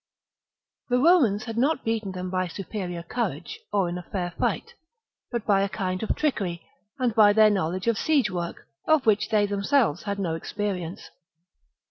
[0.89, 1.13] The disaster.
[1.13, 4.73] Romans had not beaten them by superior courage or in fair fight,
[5.29, 6.63] but by a kind of trickery
[6.97, 11.11] and by their knowledge of siege work, of which they themselves had no experience.